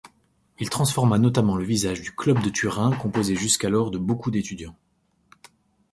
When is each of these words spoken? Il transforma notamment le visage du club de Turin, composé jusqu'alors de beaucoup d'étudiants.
Il 0.57 0.67
transforma 0.71 1.19
notamment 1.19 1.55
le 1.57 1.63
visage 1.63 2.01
du 2.01 2.11
club 2.11 2.41
de 2.41 2.49
Turin, 2.49 2.89
composé 2.95 3.35
jusqu'alors 3.35 3.91
de 3.91 3.99
beaucoup 3.99 4.31
d'étudiants. 4.31 4.75